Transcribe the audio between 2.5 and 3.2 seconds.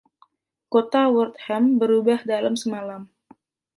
semalam.